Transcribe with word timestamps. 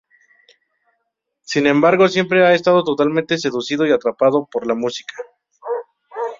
Sin 1.43 1.67
embargo, 1.67 2.07
siempre 2.07 2.43
ha 2.43 2.55
estado 2.55 2.83
totalmente 2.83 3.37
seducido 3.37 3.85
y 3.85 3.91
atrapado 3.91 4.47
por 4.51 4.65
la 4.65 4.73
música. 4.73 5.13